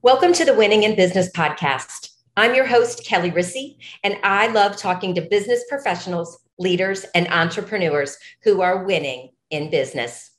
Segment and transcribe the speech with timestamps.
[0.00, 2.08] Welcome to the Winning in Business podcast.
[2.36, 8.16] I'm your host, Kelly Rissy, and I love talking to business professionals, leaders, and entrepreneurs
[8.42, 10.30] who are winning in business.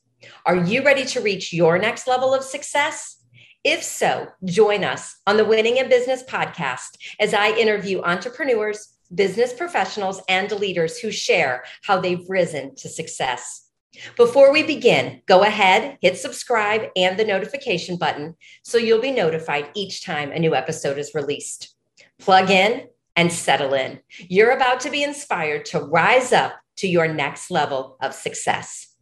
[0.47, 3.23] Are you ready to reach your next level of success?
[3.63, 9.53] If so, join us on the Winning in Business podcast as I interview entrepreneurs, business
[9.53, 13.69] professionals, and leaders who share how they've risen to success.
[14.17, 19.69] Before we begin, go ahead, hit subscribe and the notification button so you'll be notified
[19.75, 21.75] each time a new episode is released.
[22.17, 23.99] Plug in and settle in.
[24.17, 28.95] You're about to be inspired to rise up to your next level of success.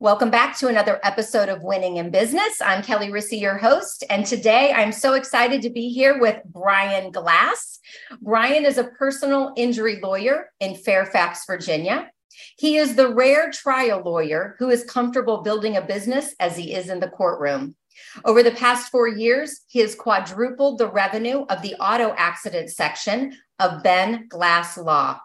[0.00, 2.60] Welcome back to another episode of Winning in Business.
[2.62, 7.10] I'm Kelly Rissy, your host, and today I'm so excited to be here with Brian
[7.10, 7.80] Glass.
[8.20, 12.10] Brian is a personal injury lawyer in Fairfax, Virginia.
[12.58, 16.88] He is the rare trial lawyer who is comfortable building a business as he is
[16.88, 17.76] in the courtroom.
[18.24, 23.36] Over the past four years, he has quadrupled the revenue of the auto accident section
[23.58, 25.20] of Ben Glass Law.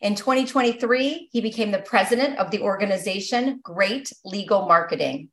[0.00, 5.30] In 2023, he became the president of the organization Great Legal Marketing.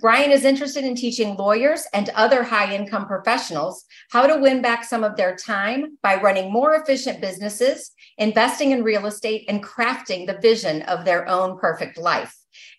[0.00, 4.84] Brian is interested in teaching lawyers and other high income professionals how to win back
[4.84, 10.26] some of their time by running more efficient businesses, investing in real estate, and crafting
[10.26, 12.36] the vision of their own perfect life.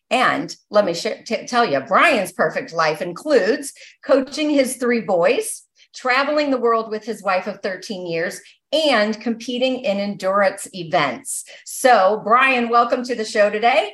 [0.09, 5.63] And let me t- tell you, Brian's perfect life includes coaching his three boys,
[5.95, 8.41] traveling the world with his wife of 13 years,
[8.73, 11.45] and competing in endurance events.
[11.65, 13.93] So, Brian, welcome to the show today.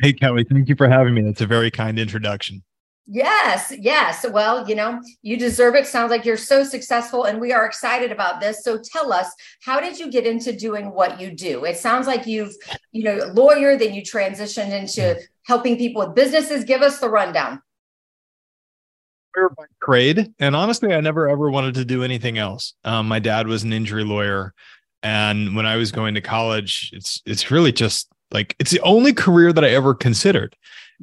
[0.00, 1.22] Hey, Kelly, thank you for having me.
[1.22, 2.62] That's a very kind introduction.
[3.06, 4.24] Yes, yes.
[4.28, 5.86] Well, you know, you deserve it.
[5.86, 8.64] Sounds like you're so successful, and we are excited about this.
[8.64, 9.30] So tell us,
[9.62, 11.64] how did you get into doing what you do?
[11.64, 12.54] It sounds like you've,
[12.92, 16.64] you know, lawyer, then you transitioned into helping people with businesses.
[16.64, 17.60] Give us the rundown.
[19.34, 22.74] By trade, and honestly, I never ever wanted to do anything else.
[22.84, 24.54] Um, my dad was an injury lawyer,
[25.02, 29.12] and when I was going to college, it's it's really just like it's the only
[29.12, 30.56] career that I ever considered.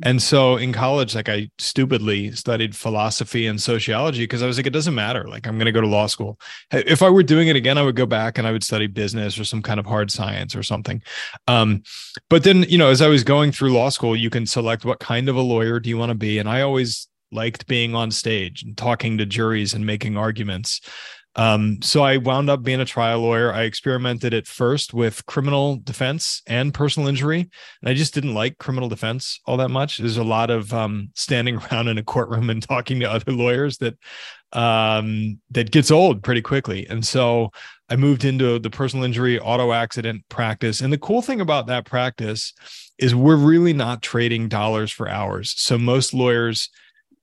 [0.03, 4.65] And so in college, like I stupidly studied philosophy and sociology because I was like,
[4.65, 5.27] it doesn't matter.
[5.27, 6.39] Like I'm going to go to law school.
[6.71, 9.37] If I were doing it again, I would go back and I would study business
[9.37, 11.01] or some kind of hard science or something.
[11.47, 11.83] Um,
[12.29, 14.99] but then, you know, as I was going through law school, you can select what
[14.99, 16.39] kind of a lawyer do you want to be.
[16.39, 20.81] And I always liked being on stage and talking to juries and making arguments.
[21.35, 23.53] Um, so I wound up being a trial lawyer.
[23.53, 27.49] I experimented at first with criminal defense and personal injury,
[27.81, 29.97] and I just didn't like criminal defense all that much.
[29.97, 33.77] There's a lot of um, standing around in a courtroom and talking to other lawyers
[33.77, 33.97] that
[34.53, 37.51] um, that gets old pretty quickly, and so
[37.91, 40.79] I moved into the personal injury auto accident practice.
[40.79, 42.53] And the cool thing about that practice
[42.97, 45.53] is we're really not trading dollars for hours.
[45.57, 46.69] So most lawyers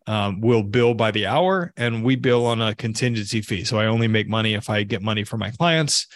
[0.09, 3.63] um, will bill by the hour and we bill on a contingency fee.
[3.63, 6.07] So I only make money if I get money from my clients.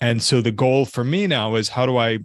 [0.00, 2.20] And so the goal for me now is how do I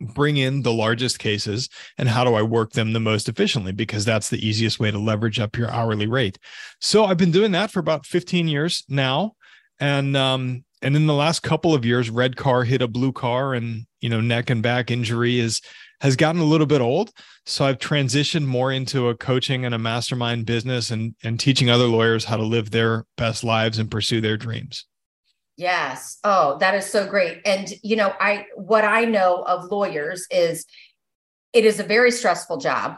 [0.00, 1.68] bring in the largest cases
[1.98, 3.72] and how do I work them the most efficiently?
[3.72, 6.38] Because that's the easiest way to leverage up your hourly rate.
[6.80, 9.32] So I've been doing that for about 15 years now.
[9.78, 13.52] And, um, and in the last couple of years, red car hit a blue car
[13.52, 15.60] and, you know, neck and back injury is
[16.00, 17.12] has gotten a little bit old.
[17.46, 21.86] So I've transitioned more into a coaching and a mastermind business and, and teaching other
[21.86, 24.86] lawyers how to live their best lives and pursue their dreams.
[25.56, 26.18] Yes.
[26.24, 27.42] Oh, that is so great.
[27.44, 30.64] And you know, I what I know of lawyers is
[31.52, 32.96] it is a very stressful job.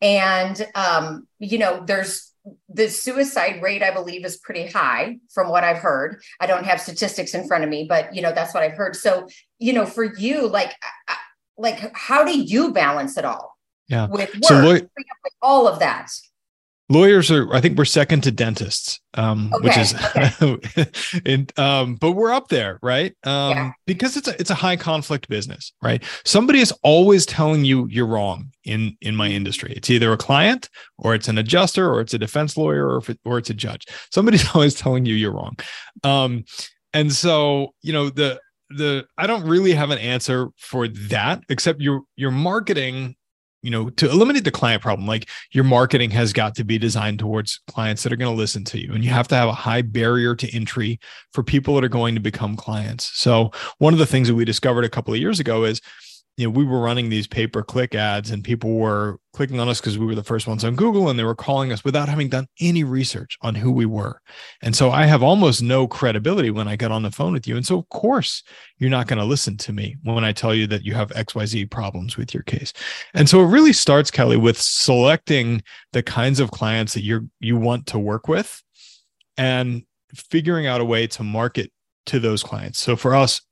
[0.00, 2.30] And um, you know, there's
[2.70, 6.80] the suicide rate i believe is pretty high from what i've heard i don't have
[6.80, 9.84] statistics in front of me but you know that's what i've heard so you know
[9.84, 10.72] for you like
[11.60, 13.56] like how do you balance it all?
[13.88, 14.06] Yeah.
[14.06, 14.78] With work, so law-
[15.42, 16.10] all of that.
[16.88, 19.68] Lawyers are, I think we're second to dentists, um, okay.
[19.68, 19.94] which is,
[20.42, 21.20] okay.
[21.24, 23.14] and, um, but we're up there, right?
[23.22, 23.72] Um, yeah.
[23.86, 26.02] because it's a, it's a high conflict business, right?
[26.24, 29.72] Somebody is always telling you you're wrong in, in my industry.
[29.76, 33.20] It's either a client or it's an adjuster or it's a defense lawyer or, it,
[33.24, 33.86] or it's a judge.
[34.10, 35.56] Somebody's always telling you you're wrong.
[36.02, 36.44] Um,
[36.92, 41.80] and so, you know, the, the I don't really have an answer for that except
[41.80, 43.16] your your marketing
[43.62, 47.18] you know to eliminate the client problem like your marketing has got to be designed
[47.18, 49.52] towards clients that are going to listen to you and you have to have a
[49.52, 50.98] high barrier to entry
[51.32, 53.10] for people that are going to become clients.
[53.14, 55.80] So one of the things that we discovered a couple of years ago is
[56.40, 59.68] you know, we were running these pay per click ads and people were clicking on
[59.68, 62.08] us because we were the first ones on Google and they were calling us without
[62.08, 64.22] having done any research on who we were.
[64.62, 67.56] And so I have almost no credibility when I get on the phone with you.
[67.56, 68.42] And so, of course,
[68.78, 71.70] you're not going to listen to me when I tell you that you have XYZ
[71.70, 72.72] problems with your case.
[73.12, 77.58] And so it really starts, Kelly, with selecting the kinds of clients that you're, you
[77.58, 78.62] want to work with
[79.36, 79.82] and
[80.14, 81.70] figuring out a way to market
[82.06, 82.78] to those clients.
[82.78, 83.42] So for us,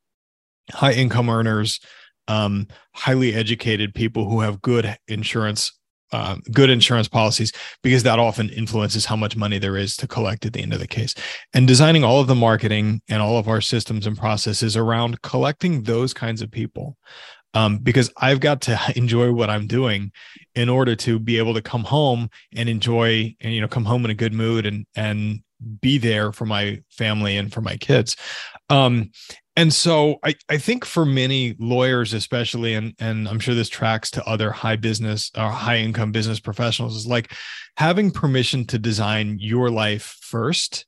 [0.70, 1.80] high income earners,
[2.28, 5.72] um, highly educated people who have good insurance
[6.10, 7.52] uh, good insurance policies
[7.82, 10.80] because that often influences how much money there is to collect at the end of
[10.80, 11.14] the case.
[11.52, 15.82] And designing all of the marketing and all of our systems and processes around collecting
[15.82, 16.96] those kinds of people.
[17.54, 20.12] Um, because I've got to enjoy what I'm doing
[20.54, 24.04] in order to be able to come home and enjoy and you know come home
[24.04, 25.40] in a good mood and and
[25.80, 28.16] be there for my family and for my kids.
[28.68, 29.10] Um,
[29.58, 34.08] and so I, I think for many lawyers especially and and i'm sure this tracks
[34.12, 37.32] to other high business or high income business professionals is like
[37.76, 40.86] having permission to design your life first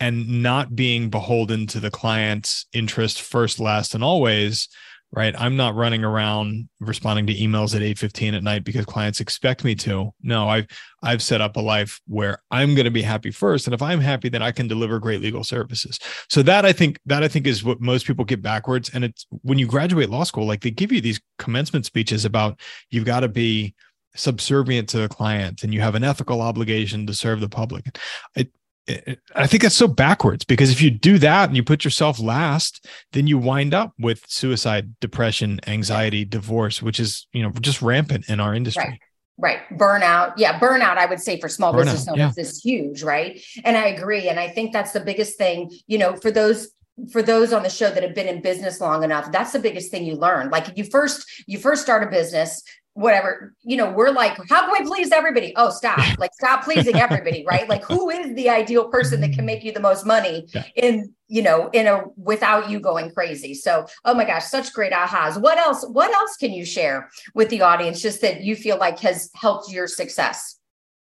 [0.00, 4.68] and not being beholden to the client's interest first last and always
[5.12, 5.34] right?
[5.38, 9.74] I'm not running around responding to emails at 8:15 at night because clients expect me
[9.76, 10.12] to.
[10.22, 10.66] No i've
[11.02, 13.66] i've set up a life where i'm going to be happy first.
[13.66, 15.98] And if i'm happy then i can deliver great legal services.
[16.28, 18.90] So that i think that i think is what most people get backwards.
[18.94, 22.58] And it's when you graduate law school like they give you these commencement speeches about
[22.90, 23.74] you've got to be
[24.14, 27.98] subservient to the client and you have an ethical obligation to serve the public.
[28.36, 28.50] It,
[28.88, 32.86] I think that's so backwards because if you do that and you put yourself last,
[33.12, 38.28] then you wind up with suicide, depression, anxiety, divorce, which is, you know, just rampant
[38.28, 38.82] in our industry.
[38.82, 39.00] Right.
[39.38, 39.78] Right.
[39.78, 40.34] Burnout.
[40.36, 40.58] Yeah.
[40.58, 42.42] Burnout, I would say for small burnout, business owners yeah.
[42.42, 43.02] is huge.
[43.02, 43.40] Right.
[43.64, 44.28] And I agree.
[44.28, 46.68] And I think that's the biggest thing, you know, for those
[47.10, 49.90] for those on the show that have been in business long enough that's the biggest
[49.90, 52.62] thing you learn like you first you first start a business
[52.94, 55.52] whatever you know we're like how can we please everybody?
[55.56, 55.98] Oh stop.
[56.18, 57.68] Like stop pleasing everybody right?
[57.68, 60.64] Like who is the ideal person that can make you the most money yeah.
[60.76, 63.54] in you know in a without you going crazy?
[63.54, 65.40] So oh my gosh such great ahas.
[65.40, 68.98] What else what else can you share with the audience just that you feel like
[69.00, 70.58] has helped your success?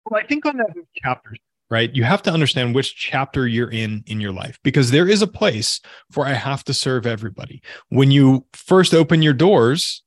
[0.09, 1.37] Well i think on that chapters
[1.69, 5.21] right you have to understand which chapter you're in in your life because there is
[5.21, 5.79] a place
[6.11, 7.61] for i have to serve everybody.
[7.89, 10.03] When you first open your doors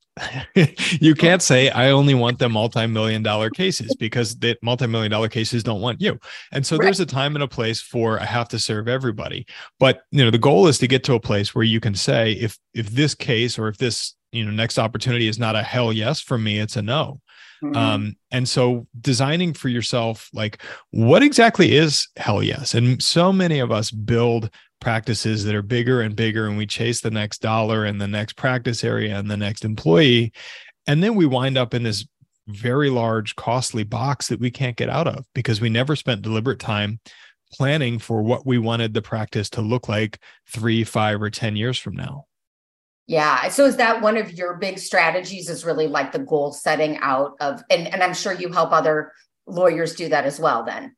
[1.00, 5.62] you can't say I only want the multi-million dollar cases because the multi-million dollar cases
[5.64, 6.18] don't want you.
[6.52, 6.84] And so right.
[6.84, 9.46] there's a time and a place for I have to serve everybody.
[9.80, 12.32] But you know, the goal is to get to a place where you can say
[12.32, 15.92] if if this case or if this, you know, next opportunity is not a hell
[15.92, 17.20] yes for me, it's a no.
[17.62, 17.76] Mm-hmm.
[17.76, 22.74] Um, and so designing for yourself, like what exactly is hell yes?
[22.74, 24.50] And so many of us build
[24.84, 28.36] practices that are bigger and bigger and we chase the next dollar and the next
[28.36, 30.30] practice area and the next employee
[30.86, 32.06] and then we wind up in this
[32.48, 36.58] very large costly box that we can't get out of because we never spent deliberate
[36.58, 37.00] time
[37.50, 40.18] planning for what we wanted the practice to look like
[40.52, 42.26] 3 5 or 10 years from now
[43.06, 43.48] yeah.
[43.48, 47.32] So is that one of your big strategies is really like the goal setting out
[47.40, 49.12] of and, and I'm sure you help other
[49.46, 50.96] lawyers do that as well then.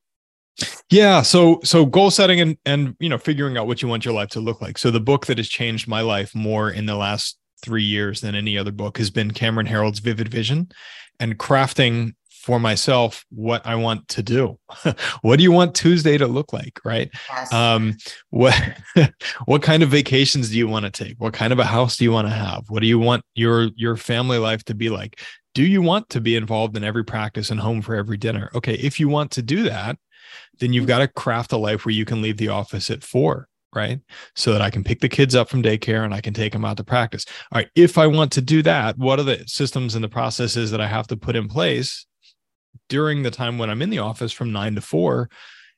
[0.91, 4.15] Yeah, so so goal setting and and you know figuring out what you want your
[4.15, 4.79] life to look like.
[4.79, 8.35] So the book that has changed my life more in the last 3 years than
[8.35, 10.69] any other book has been Cameron Herold's Vivid Vision
[11.19, 12.15] and crafting
[12.47, 14.57] for myself what I want to do.
[15.23, 17.11] what do you want Tuesday to look like, right?
[17.29, 17.53] Yes.
[17.53, 17.97] Um
[18.31, 18.55] what
[19.47, 21.17] what kind of vacations do you want to take?
[21.19, 22.65] What kind of a house do you want to have?
[22.69, 25.21] What do you want your your family life to be like?
[25.55, 28.51] Do you want to be involved in every practice and home for every dinner?
[28.55, 29.99] Okay, if you want to do that,
[30.59, 30.89] then you've mm-hmm.
[30.89, 34.01] got to craft a life where you can leave the office at four right?
[34.35, 36.65] So that I can pick the kids up from daycare and I can take them
[36.65, 37.27] out to practice.
[37.53, 37.69] All right.
[37.77, 40.87] If I want to do that, what are the systems and the processes that I
[40.87, 42.07] have to put in place
[42.89, 45.29] during the time when I'm in the office from nine to four?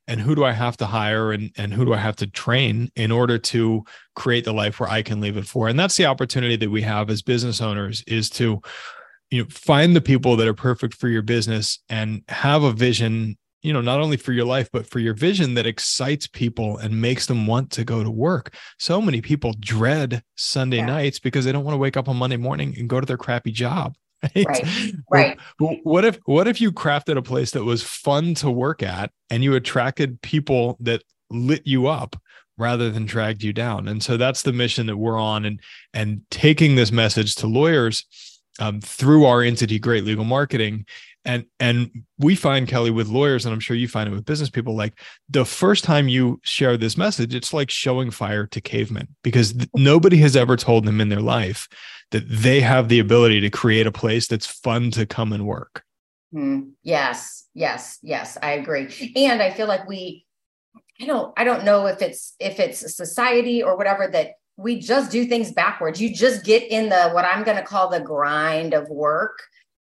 [0.07, 2.91] And who do I have to hire and, and who do I have to train
[2.97, 3.85] in order to
[4.15, 5.69] create the life where I can leave it for?
[5.69, 8.63] And that's the opportunity that we have as business owners is to
[9.31, 13.37] you know find the people that are perfect for your business and have a vision
[13.63, 17.01] you know not only for your life but for your vision that excites people and
[17.01, 20.87] makes them want to go to work so many people dread sunday yeah.
[20.87, 23.17] nights because they don't want to wake up on monday morning and go to their
[23.17, 23.95] crappy job
[24.35, 24.47] right
[25.11, 25.81] right, right.
[25.85, 29.45] what if what if you crafted a place that was fun to work at and
[29.45, 32.17] you attracted people that lit you up
[32.57, 35.61] rather than dragged you down and so that's the mission that we're on and
[35.95, 38.05] and taking this message to lawyers
[38.59, 40.85] um, through our entity great legal marketing
[41.29, 44.51] and and we find kelly with lawyers and i'm sure you find it with business
[44.51, 49.07] people like the first time you share this message it's like showing fire to cavemen
[49.23, 51.69] because th- nobody has ever told them in their life
[52.11, 55.83] that they have the ability to create a place that's fun to come and work.
[56.35, 57.47] Mm, yes.
[57.55, 57.99] Yes.
[58.03, 58.39] Yes.
[58.43, 59.13] I agree.
[59.17, 60.27] And i feel like we
[61.01, 65.11] i don't i don't know if it's if it's society or whatever that we just
[65.11, 66.01] do things backwards.
[66.01, 69.39] You just get in the what i'm going to call the grind of work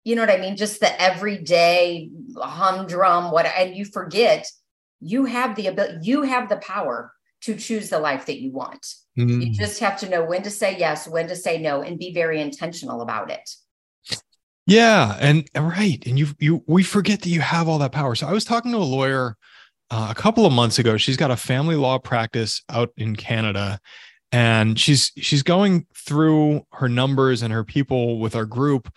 [0.07, 0.55] you know what I mean?
[0.55, 4.49] Just the everyday humdrum, what, and you forget
[5.01, 7.11] you have the ability, you have the power
[7.41, 8.85] to choose the life that you want.
[9.19, 9.41] Mm-hmm.
[9.41, 12.13] You just have to know when to say yes, when to say no, and be
[12.13, 13.49] very intentional about it.
[14.65, 18.15] Yeah, and right, and you you we forget that you have all that power.
[18.15, 19.35] So I was talking to a lawyer
[19.91, 20.95] uh, a couple of months ago.
[20.95, 23.81] She's got a family law practice out in Canada,
[24.31, 28.89] and she's she's going through her numbers and her people with our group.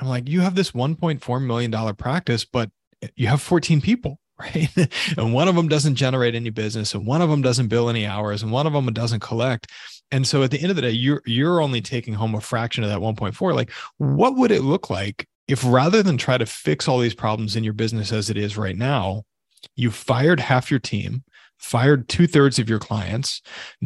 [0.00, 2.70] I'm like, you have this 1.4 million dollar practice, but
[3.14, 4.68] you have 14 people right?
[5.16, 8.04] and one of them doesn't generate any business, and one of them doesn't bill any
[8.04, 9.70] hours, and one of them doesn't collect.
[10.10, 12.82] And so at the end of the day, you're you're only taking home a fraction
[12.82, 13.54] of that 1.4.
[13.54, 17.54] Like, what would it look like if rather than try to fix all these problems
[17.54, 19.22] in your business as it is right now,
[19.76, 21.22] you fired half your team,
[21.64, 23.40] fired two thirds of your clients,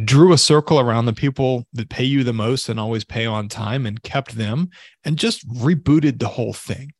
[0.04, 3.48] drew a circle around the people that pay you the most and always pay on
[3.48, 4.68] time and kept them,
[5.04, 6.92] and just rebooted the whole thing.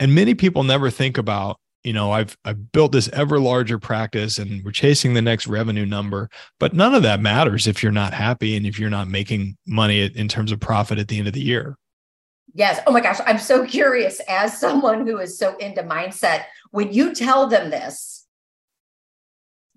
[0.00, 4.38] And many people never think about you know i've i've built this ever larger practice
[4.38, 8.14] and we're chasing the next revenue number but none of that matters if you're not
[8.14, 11.34] happy and if you're not making money in terms of profit at the end of
[11.34, 11.76] the year.
[12.54, 12.80] Yes.
[12.86, 13.18] Oh my gosh.
[13.26, 14.20] I'm so curious.
[14.28, 18.23] As someone who is so into mindset when you tell them this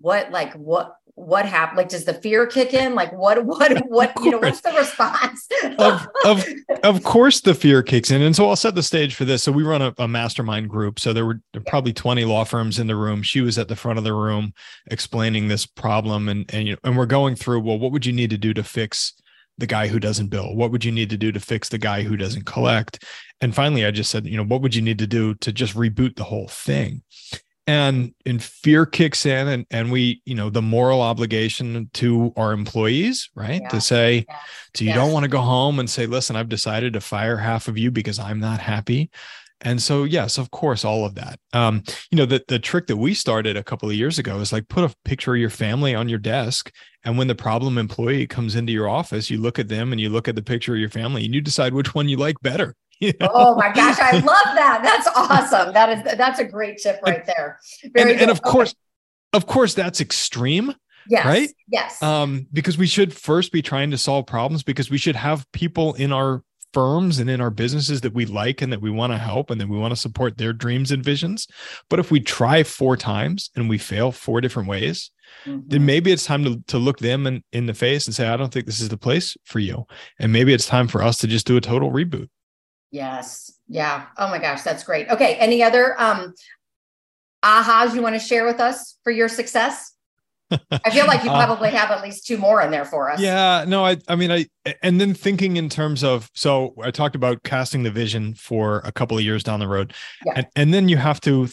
[0.00, 1.78] what like what what happened?
[1.78, 2.94] Like, does the fear kick in?
[2.94, 5.48] Like, what, what, what, you know, what's the response?
[5.78, 6.46] of, of,
[6.84, 8.22] of course, the fear kicks in.
[8.22, 9.42] And so I'll set the stage for this.
[9.42, 11.00] So we run a, a mastermind group.
[11.00, 13.22] So there were probably 20 law firms in the room.
[13.22, 14.52] She was at the front of the room
[14.90, 16.28] explaining this problem.
[16.28, 18.54] And, and, you know, and we're going through, well, what would you need to do
[18.54, 19.12] to fix
[19.58, 20.54] the guy who doesn't bill?
[20.54, 23.04] What would you need to do to fix the guy who doesn't collect?
[23.40, 25.74] And finally, I just said, you know, what would you need to do to just
[25.74, 27.02] reboot the whole thing?
[27.68, 32.52] And and fear kicks in and and we you know the moral obligation to our
[32.52, 33.60] employees right?
[33.62, 33.68] Yeah.
[33.68, 34.38] to say yeah.
[34.74, 37.68] so you don't want to go home and say listen i've decided to fire half
[37.68, 39.10] of you because i'm not happy
[39.60, 41.38] and so yes of course all of that.
[41.52, 44.52] Um you know the, the trick that we started a couple of years ago is
[44.52, 46.72] like put a picture of your family on your desk
[47.04, 50.08] and when the problem employee comes into your office you look at them and you
[50.08, 52.74] look at the picture of your family and you decide which one you like better
[53.00, 53.30] You know?
[53.32, 54.80] Oh my gosh, I love that.
[54.82, 55.72] That's awesome.
[55.72, 57.60] That is that's a great tip right there.
[57.94, 58.50] Very and, and of okay.
[58.50, 58.74] course,
[59.32, 60.74] of course, that's extreme.
[61.08, 61.24] Yes.
[61.24, 61.50] Right.
[61.68, 62.02] Yes.
[62.02, 65.94] Um, because we should first be trying to solve problems because we should have people
[65.94, 66.42] in our
[66.74, 69.60] firms and in our businesses that we like and that we want to help and
[69.60, 71.46] that we want to support their dreams and visions.
[71.88, 75.10] But if we try four times and we fail four different ways,
[75.44, 75.66] mm-hmm.
[75.66, 78.36] then maybe it's time to, to look them in, in the face and say, I
[78.36, 79.86] don't think this is the place for you.
[80.18, 82.28] And maybe it's time for us to just do a total reboot.
[82.90, 83.52] Yes.
[83.68, 84.06] Yeah.
[84.16, 85.08] Oh my gosh, that's great.
[85.08, 85.34] Okay.
[85.34, 86.34] Any other um
[87.44, 89.92] ahas you want to share with us for your success?
[90.50, 93.20] I feel like you uh, probably have at least two more in there for us.
[93.20, 94.46] Yeah, no, I I mean I
[94.82, 98.92] and then thinking in terms of so I talked about casting the vision for a
[98.92, 99.92] couple of years down the road.
[100.24, 100.32] Yeah.
[100.36, 101.48] And and then you have to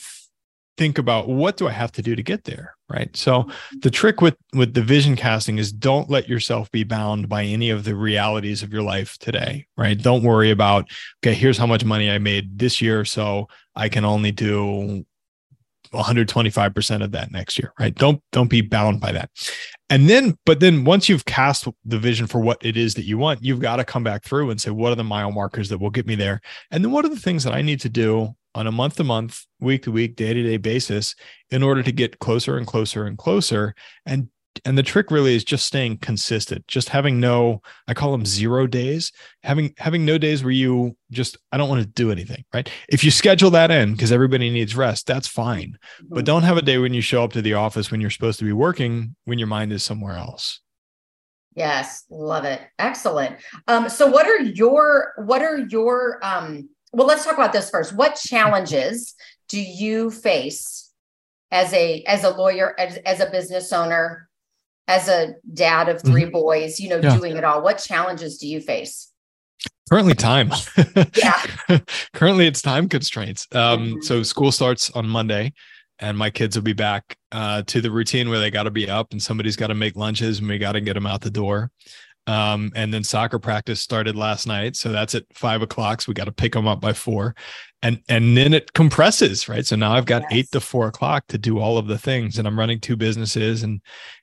[0.77, 3.15] think about what do I have to do to get there, right?
[3.15, 3.47] So
[3.81, 7.69] the trick with with the vision casting is don't let yourself be bound by any
[7.69, 10.01] of the realities of your life today, right?
[10.01, 10.89] Don't worry about
[11.23, 15.05] okay, here's how much money I made this year, so I can only do
[15.93, 17.95] 125% of that next year, right?
[17.95, 19.29] Don't don't be bound by that.
[19.89, 23.17] And then but then once you've cast the vision for what it is that you
[23.17, 25.79] want, you've got to come back through and say what are the mile markers that
[25.79, 26.41] will get me there?
[26.71, 29.03] And then what are the things that I need to do on a month to
[29.03, 31.13] month, week to week, day to day basis
[31.51, 33.75] in order to get closer and closer and closer.
[34.05, 34.29] And
[34.63, 38.65] and the trick really is just staying consistent just having no i call them zero
[38.65, 39.11] days
[39.43, 42.69] having having no days where you just i don't want to do anything right?
[42.87, 45.77] If you schedule that in because everybody needs rest that's fine.
[45.97, 46.15] Mm-hmm.
[46.15, 48.39] but don't have a day when you show up to the office when you're supposed
[48.39, 50.61] to be working when your mind is somewhere else.
[51.55, 52.61] Yes love it.
[52.79, 53.37] Excellent.
[53.67, 57.93] Um so what are your what are your um well, let's talk about this first.
[57.93, 59.15] What challenges
[59.49, 60.91] do you face
[61.51, 64.29] as a as a lawyer, as, as a business owner,
[64.87, 66.31] as a dad of 3 mm-hmm.
[66.31, 67.17] boys, you know, yeah.
[67.17, 67.61] doing it all?
[67.61, 69.11] What challenges do you face?
[69.89, 70.51] Currently, time.
[71.17, 71.45] yeah.
[72.13, 73.45] Currently, it's time constraints.
[73.51, 74.01] Um, mm-hmm.
[74.01, 75.53] So school starts on Monday,
[75.99, 78.89] and my kids will be back uh, to the routine where they got to be
[78.89, 81.29] up, and somebody's got to make lunches, and we got to get them out the
[81.29, 81.71] door.
[82.27, 84.75] Um, and then soccer practice started last night.
[84.75, 86.01] So that's at five o'clock.
[86.01, 87.35] So we got to pick them up by four.
[87.83, 89.65] And and then it compresses, right?
[89.65, 90.31] So now I've got yes.
[90.31, 92.39] eight to four o'clock to do all of the things.
[92.39, 93.79] And I'm running two businesses and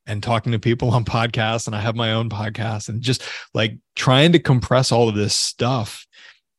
[0.07, 1.67] and talking to people on podcasts.
[1.67, 3.23] And I have my own podcast and just
[3.55, 6.07] like trying to compress all of this stuff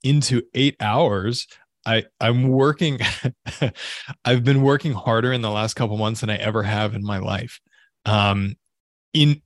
[0.03, 1.47] into eight hours.
[1.85, 2.99] I I'm working.
[4.25, 7.17] I've been working harder in the last couple months than I ever have in my
[7.17, 7.59] life.
[8.05, 8.55] Um,
[9.13, 9.41] in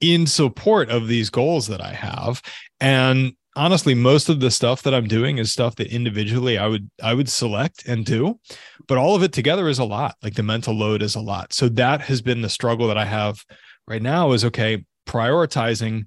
[0.00, 2.42] in support of these goals that I have.
[2.80, 6.90] And honestly most of the stuff that i'm doing is stuff that individually i would
[7.02, 8.38] i would select and do
[8.86, 10.16] but all of it together is a lot.
[10.22, 11.52] Like the mental load is a lot.
[11.52, 13.44] So that has been the struggle that i have
[13.88, 16.06] right now is okay prioritizing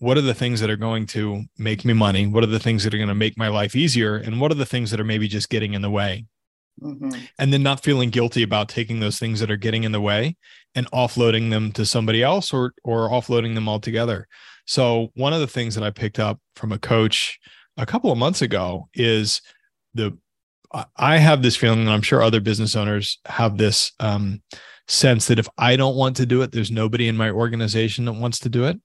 [0.00, 2.26] what are the things that are going to make me money?
[2.28, 4.14] What are the things that are going to make my life easier?
[4.14, 6.26] And what are the things that are maybe just getting in the way?
[6.80, 7.10] Mm-hmm.
[7.40, 10.36] and then not feeling guilty about taking those things that are getting in the way
[10.78, 14.28] and offloading them to somebody else or or offloading them altogether
[14.64, 17.38] so one of the things that i picked up from a coach
[17.76, 19.42] a couple of months ago is
[19.94, 20.16] the
[20.96, 24.40] i have this feeling and i'm sure other business owners have this um,
[24.86, 28.12] sense that if i don't want to do it there's nobody in my organization that
[28.12, 28.80] wants to do it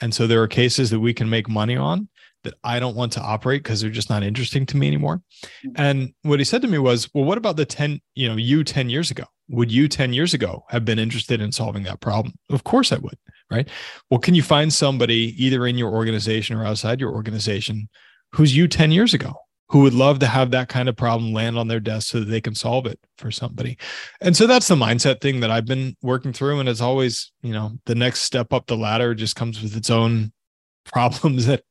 [0.00, 2.08] and so there are cases that we can make money on
[2.46, 5.20] that I don't want to operate because they're just not interesting to me anymore.
[5.66, 5.70] Mm-hmm.
[5.76, 8.62] And what he said to me was, well, what about the 10, you know, you
[8.62, 9.24] 10 years ago?
[9.48, 12.34] Would you 10 years ago have been interested in solving that problem?
[12.50, 13.18] Of course I would.
[13.50, 13.68] Right.
[14.10, 17.88] Well, can you find somebody either in your organization or outside your organization
[18.32, 19.34] who's you 10 years ago?
[19.68, 22.26] who would love to have that kind of problem land on their desk so that
[22.26, 23.76] they can solve it for somebody.
[24.20, 26.60] And so that's the mindset thing that I've been working through.
[26.60, 29.90] And it's always, you know, the next step up the ladder just comes with its
[29.90, 30.32] own
[30.84, 31.64] problems that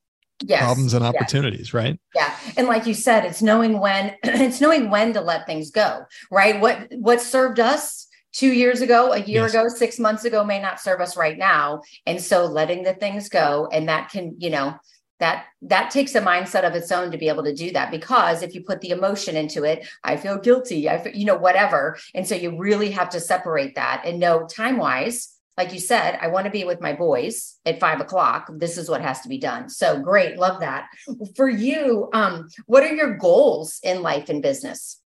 [0.44, 0.64] yes.
[0.64, 1.74] problems and opportunities, yes.
[1.74, 2.00] right?
[2.14, 2.36] Yeah.
[2.58, 6.60] And like you said, it's knowing when it's knowing when to let things go, right?
[6.60, 9.54] What what served us two years ago, a year yes.
[9.54, 11.82] ago, six months ago may not serve us right now.
[12.06, 14.76] And so letting the things go and that can, you know,
[15.20, 18.42] that that takes a mindset of its own to be able to do that because
[18.42, 21.98] if you put the emotion into it i feel guilty i feel, you know whatever
[22.14, 26.18] and so you really have to separate that and know time wise like you said
[26.22, 28.50] i want to be with my boys at five o'clock.
[28.54, 29.70] This is what has to be done.
[29.70, 30.88] So great love that.
[31.36, 35.02] For you um what are your goals in life and business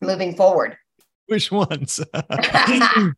[0.00, 0.76] moving forward?
[1.26, 2.00] Which ones?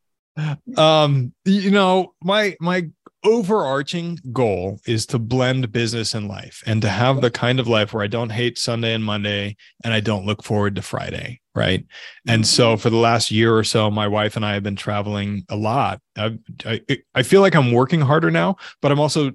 [0.77, 2.91] Um you know my my
[3.25, 7.95] overarching goal is to blend business and life and to have the kind of life
[7.95, 11.41] where I don't hate Sunday and Monday and I don't look forward to Friday.
[11.57, 11.87] Right.
[12.29, 15.47] And so for the last year or so, my wife and I have been traveling
[15.49, 16.01] a lot.
[16.17, 16.81] I, I,
[17.15, 19.33] I feel like I'm working harder now, but I'm also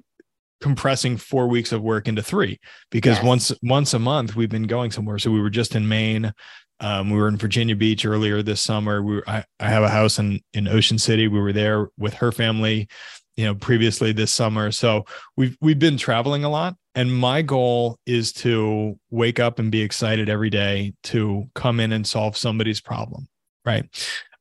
[0.60, 2.60] compressing four weeks of work into three
[2.92, 3.24] because yes.
[3.24, 5.18] once once a month we've been going somewhere.
[5.18, 6.32] So we were just in Maine.
[6.78, 9.02] Um, we were in Virginia Beach earlier this summer.
[9.02, 11.26] We were, I, I have a house in in Ocean City.
[11.26, 12.88] We were there with her family
[13.36, 15.04] you know previously this summer so
[15.36, 19.80] we've we've been traveling a lot and my goal is to wake up and be
[19.80, 23.28] excited every day to come in and solve somebody's problem
[23.64, 23.86] right?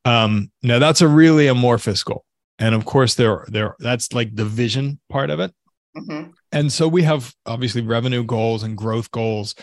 [0.05, 2.25] Um now that's a really amorphous goal.
[2.59, 5.53] And of course there there that's like the vision part of it.
[5.95, 6.29] Mm-hmm.
[6.53, 9.55] and so we have obviously revenue goals and growth goals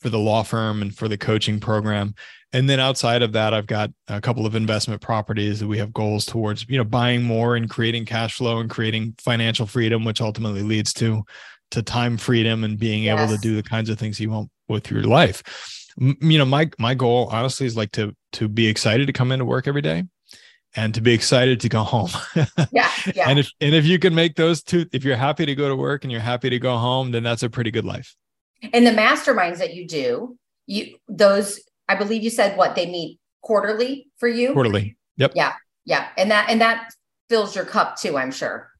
[0.00, 2.14] for the law firm and for the coaching program.
[2.54, 5.92] And then outside of that i've got a couple of investment properties that we have
[5.92, 10.22] goals towards you know buying more and creating cash flow and creating financial freedom which
[10.22, 11.22] ultimately leads to
[11.70, 13.18] to time freedom and being yes.
[13.18, 15.42] able to do the kinds of things you want with your life
[15.98, 19.44] you know my my goal honestly is like to to be excited to come into
[19.44, 20.04] work every day
[20.76, 22.10] and to be excited to go home.
[22.70, 23.28] yeah, yeah.
[23.28, 25.74] And if and if you can make those two, if you're happy to go to
[25.74, 28.14] work and you're happy to go home, then that's a pretty good life.
[28.72, 33.18] And the masterminds that you do, you those I believe you said what they meet
[33.40, 34.52] quarterly for you.
[34.52, 34.96] Quarterly.
[35.16, 35.32] Yep.
[35.34, 35.54] Yeah.
[35.84, 36.08] Yeah.
[36.18, 36.92] And that and that
[37.28, 38.70] fills your cup too, I'm sure.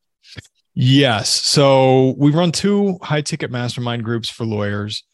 [0.79, 1.31] Yes.
[1.31, 5.05] So we run two high ticket mastermind groups for lawyers.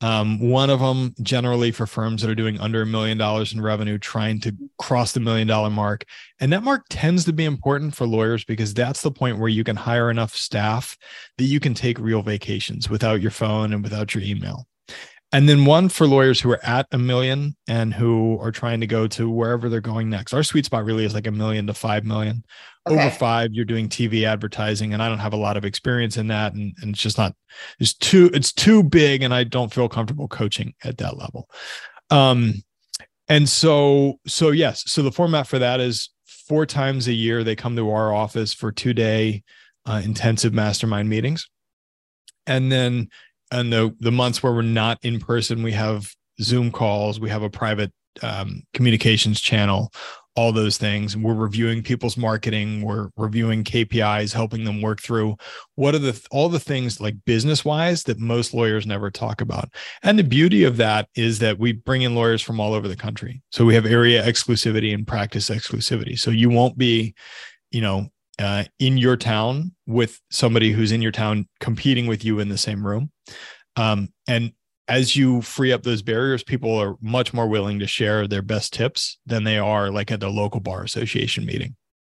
[0.00, 3.60] Um, one of them generally for firms that are doing under a million dollars in
[3.60, 6.06] revenue, trying to cross the million dollar mark.
[6.40, 9.62] And that mark tends to be important for lawyers because that's the point where you
[9.62, 10.96] can hire enough staff
[11.36, 14.66] that you can take real vacations without your phone and without your email
[15.32, 18.86] and then one for lawyers who are at a million and who are trying to
[18.86, 20.34] go to wherever they're going next.
[20.34, 22.44] Our sweet spot really is like a million to five million.
[22.88, 22.98] Okay.
[22.98, 26.28] Over five, you're doing TV advertising, and I don't have a lot of experience in
[26.28, 27.34] that, and, and it's just not.
[27.78, 31.48] It's too it's too big, and I don't feel comfortable coaching at that level.
[32.08, 32.54] Um,
[33.28, 37.54] and so so yes, so the format for that is four times a year they
[37.54, 39.44] come to our office for two day
[39.86, 41.48] uh, intensive mastermind meetings,
[42.46, 43.10] and then
[43.50, 47.42] and the the months where we're not in person, we have Zoom calls, we have
[47.42, 49.92] a private um, communications channel,
[50.36, 51.16] all those things.
[51.16, 55.36] We're reviewing people's marketing, we're reviewing KPIs, helping them work through
[55.74, 59.68] what are the all the things like business wise that most lawyers never talk about.
[60.02, 62.96] And the beauty of that is that we bring in lawyers from all over the
[62.96, 63.42] country.
[63.50, 66.18] So we have area exclusivity and practice exclusivity.
[66.18, 67.14] So you won't be,
[67.70, 68.08] you know,
[68.40, 72.58] uh, in your town with somebody who's in your town competing with you in the
[72.58, 73.10] same room.
[73.76, 74.52] Um, and
[74.88, 78.72] as you free up those barriers, people are much more willing to share their best
[78.72, 81.76] tips than they are like at the local bar association meeting.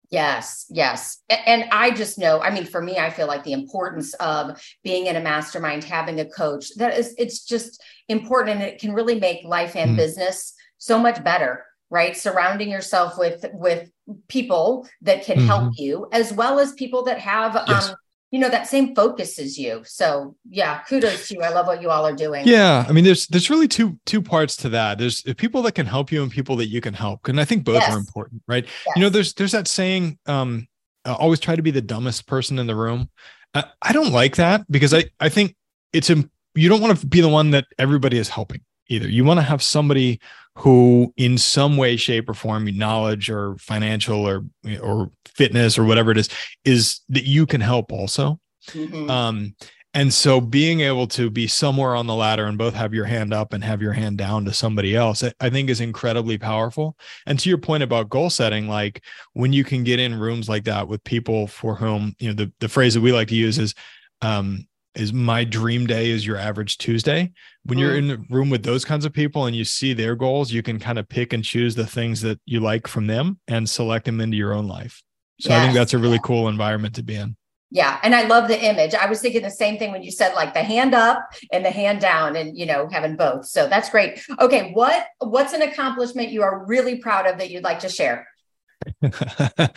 [0.09, 1.19] Yes, yes.
[1.29, 5.07] And I just know, I mean, for me, I feel like the importance of being
[5.07, 9.19] in a mastermind, having a coach, that is, it's just important and it can really
[9.19, 9.95] make life and mm.
[9.95, 12.15] business so much better, right?
[12.15, 13.89] Surrounding yourself with, with
[14.27, 15.47] people that can mm-hmm.
[15.47, 17.89] help you, as well as people that have, yes.
[17.89, 17.95] um,
[18.33, 21.83] you know that same focus as you so yeah kudos to you i love what
[21.83, 24.97] you all are doing yeah i mean there's there's really two two parts to that
[24.97, 27.63] there's people that can help you and people that you can help and i think
[27.63, 27.93] both yes.
[27.93, 28.95] are important right yes.
[28.95, 30.67] you know there's there's that saying um
[31.05, 33.07] uh, always try to be the dumbest person in the room
[33.53, 35.55] I, I don't like that because i i think
[35.93, 39.37] it's you don't want to be the one that everybody is helping either you want
[39.37, 40.19] to have somebody
[40.55, 44.45] who in some way shape or form knowledge or financial or
[44.81, 46.29] or fitness or whatever it is
[46.63, 48.39] is that you can help also
[48.69, 49.09] mm-hmm.
[49.09, 49.55] um
[49.95, 53.31] and so being able to be somewhere on the ladder and both have your hand
[53.31, 56.97] up and have your hand down to somebody else, I think is incredibly powerful.
[57.27, 60.63] And to your point about goal setting, like when you can get in rooms like
[60.63, 63.59] that with people for whom, you know, the, the phrase that we like to use
[63.59, 63.75] is,
[64.23, 67.31] um, is my dream day is your average Tuesday.
[67.65, 67.81] When mm.
[67.81, 70.61] you're in the room with those kinds of people and you see their goals, you
[70.61, 74.05] can kind of pick and choose the things that you like from them and select
[74.05, 75.01] them into your own life.
[75.39, 75.59] So yes.
[75.59, 77.35] I think that's a really cool environment to be in.
[77.71, 77.99] Yeah.
[78.03, 78.93] And I love the image.
[78.93, 81.71] I was thinking the same thing when you said like the hand up and the
[81.71, 83.47] hand down and you know having both.
[83.47, 84.23] So that's great.
[84.39, 88.27] Okay, what what's an accomplishment you are really proud of that you'd like to share?
[89.03, 89.67] uh,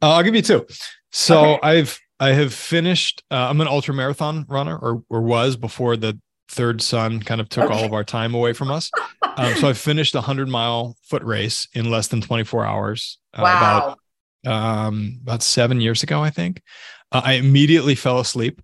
[0.00, 0.66] I'll give you two.
[1.10, 1.60] So okay.
[1.64, 3.24] I've I have finished.
[3.32, 7.48] Uh, I'm an ultra marathon runner, or or was before the third son kind of
[7.48, 7.74] took okay.
[7.74, 8.90] all of our time away from us.
[9.36, 13.18] Um, so I finished a hundred mile foot race in less than 24 hours.
[13.34, 13.96] Uh, wow.
[14.44, 16.62] About, um, about seven years ago, I think.
[17.10, 18.60] Uh, I immediately fell asleep.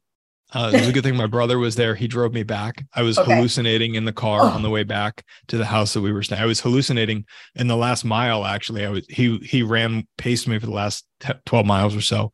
[0.53, 1.95] Uh, it was a good thing my brother was there.
[1.95, 2.85] He drove me back.
[2.95, 3.35] I was okay.
[3.35, 4.49] hallucinating in the car oh.
[4.49, 6.41] on the way back to the house that we were staying.
[6.41, 8.47] I was hallucinating in the last mile.
[8.47, 11.07] Actually, I was he he ran paced me for the last
[11.45, 12.33] 12 miles or so,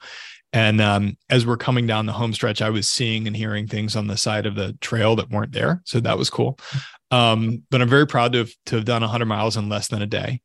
[0.54, 3.96] and um, as we're coming down the home stretch, I was seeing and hearing things
[3.96, 5.82] on the side of the trail that weren't there.
[5.84, 6.60] So that was cool.
[7.10, 10.00] Um, but I'm very proud to have, to have done 100 miles in less than
[10.00, 10.40] a day.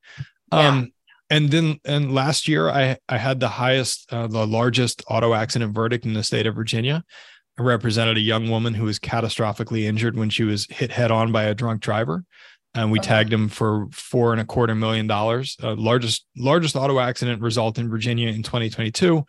[0.51, 0.85] Um, yeah.
[1.29, 5.75] And then, and last year, I I had the highest, uh, the largest auto accident
[5.75, 7.03] verdict in the state of Virginia.
[7.59, 11.31] I represented a young woman who was catastrophically injured when she was hit head on
[11.31, 12.25] by a drunk driver
[12.73, 15.57] and we tagged him for four and a quarter million dollars.
[15.61, 19.23] Uh, largest largest auto accident result in Virginia in 2022,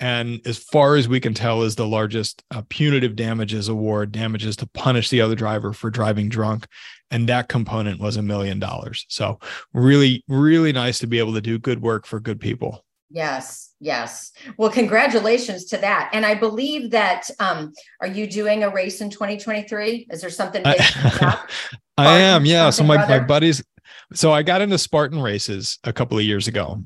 [0.00, 4.56] and as far as we can tell is the largest uh, punitive damages award damages
[4.56, 6.66] to punish the other driver for driving drunk.
[7.10, 9.06] And that component was a million dollars.
[9.08, 9.38] So
[9.72, 12.84] really really nice to be able to do good work for good people.
[13.10, 14.32] Yes yes.
[14.56, 16.10] Well congratulations to that.
[16.12, 20.62] And i believe that um, are you doing a race in 2023 is there something
[20.64, 21.38] I,
[21.98, 22.70] I am yeah.
[22.70, 23.62] So my, my buddies
[24.12, 26.82] so i got into spartan races a couple of years ago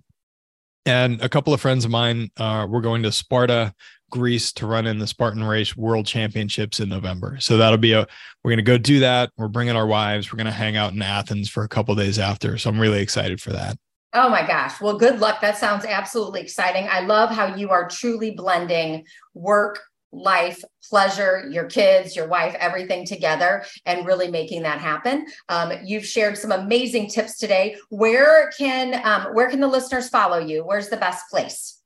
[0.87, 3.75] and a couple of friends of mine uh, were going to Sparta,
[4.11, 7.37] Greece to run in the Spartan Race World Championships in November.
[7.41, 8.07] So that'll be a
[8.43, 9.31] we're going to go do that.
[9.37, 10.33] We're bringing our wives.
[10.33, 12.57] We're going to hang out in Athens for a couple days after.
[12.57, 13.77] So I'm really excited for that.
[14.14, 14.81] Oh my gosh.
[14.81, 15.43] Well, good luck.
[15.43, 16.88] That sounds absolutely exciting.
[16.91, 19.81] I love how you are truly blending work,
[20.12, 25.27] life, pleasure, your kids, your wife, everything together, and really making that happen.
[25.49, 27.77] Um, you've shared some amazing tips today.
[27.90, 30.64] Where can um, where can the listeners follow you?
[30.64, 31.81] Where's the best place?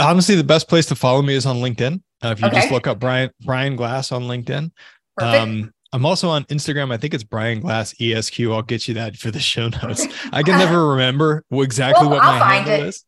[0.00, 2.00] Honestly, the best place to follow me is on LinkedIn.
[2.24, 2.56] Uh, if you okay.
[2.60, 4.70] just look up Brian Brian Glass on LinkedIn.
[5.16, 5.42] Perfect.
[5.42, 6.92] Um, I'm also on Instagram.
[6.92, 8.40] I think it's Brian Glass ESQ.
[8.40, 10.04] I'll get you that for the show notes.
[10.32, 13.04] I can never remember exactly well, what I'll my handle is.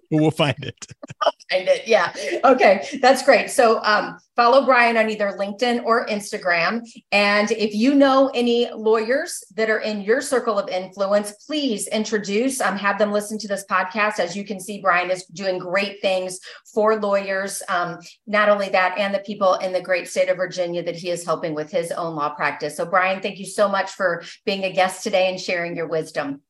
[0.10, 0.74] we'll find it.
[1.22, 1.86] I'll find it.
[1.86, 2.12] Yeah.
[2.44, 2.84] Okay.
[3.00, 3.48] That's great.
[3.48, 6.88] So um, follow Brian on either LinkedIn or Instagram.
[7.12, 12.60] And if you know any lawyers that are in your circle of influence, please introduce,
[12.60, 14.18] um, have them listen to this podcast.
[14.18, 16.40] As you can see, Brian is doing great things
[16.72, 17.62] for lawyers.
[17.68, 21.10] Um, not only that, and the people in the great state of Virginia that he
[21.10, 22.76] is helping with with his own law practice.
[22.76, 26.42] So, Brian, thank you so much for being a guest today and sharing your wisdom.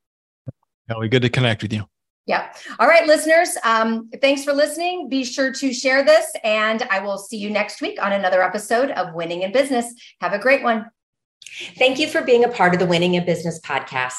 [0.89, 1.85] Really good to connect with you.
[2.27, 2.53] Yeah.
[2.79, 3.57] All right, listeners.
[3.65, 5.09] Um, thanks for listening.
[5.09, 8.91] Be sure to share this, and I will see you next week on another episode
[8.91, 9.93] of Winning in Business.
[10.21, 10.87] Have a great one.
[11.79, 14.15] Thank you for being a part of the Winning in Business podcast.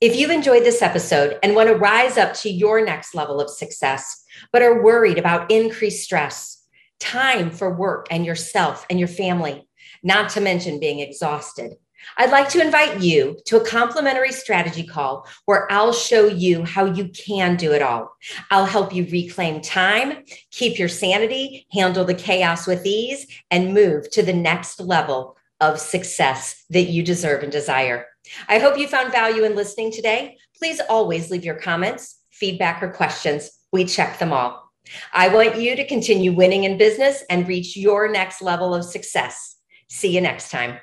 [0.00, 3.50] If you've enjoyed this episode and want to rise up to your next level of
[3.50, 6.62] success, but are worried about increased stress,
[7.00, 9.67] time for work and yourself and your family,
[10.02, 11.76] not to mention being exhausted.
[12.16, 16.84] I'd like to invite you to a complimentary strategy call where I'll show you how
[16.84, 18.16] you can do it all.
[18.50, 24.10] I'll help you reclaim time, keep your sanity, handle the chaos with ease, and move
[24.10, 28.06] to the next level of success that you deserve and desire.
[28.48, 30.38] I hope you found value in listening today.
[30.56, 34.72] Please always leave your comments, feedback, or questions We check them all.
[35.12, 39.57] I want you to continue winning in business and reach your next level of success.
[39.88, 40.78] See you next time.